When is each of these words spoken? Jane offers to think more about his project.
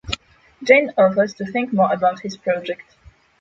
Jane 0.63 0.91
offers 0.97 1.35
to 1.35 1.45
think 1.45 1.71
more 1.71 1.93
about 1.93 2.21
his 2.21 2.35
project. 2.35 2.95